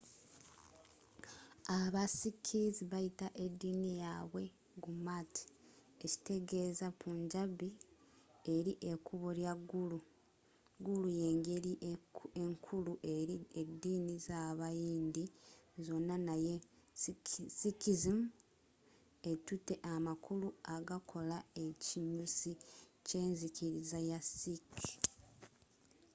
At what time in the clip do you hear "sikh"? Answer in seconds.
24.39-24.75